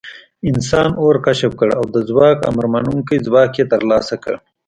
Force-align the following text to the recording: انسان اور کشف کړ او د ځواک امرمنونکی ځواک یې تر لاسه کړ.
انسان 0.49 0.89
اور 1.03 1.15
کشف 1.25 1.51
کړ 1.59 1.69
او 1.79 1.83
د 1.93 1.97
ځواک 2.09 2.37
امرمنونکی 2.51 3.17
ځواک 3.25 3.51
یې 3.59 3.65
تر 3.71 3.81
لاسه 3.91 4.15
کړ. 4.23 4.35